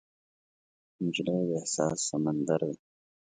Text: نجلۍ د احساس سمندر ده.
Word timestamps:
نجلۍ 1.03 1.39
د 1.49 1.51
احساس 1.59 1.97
سمندر 2.09 2.61
ده. 2.69 2.75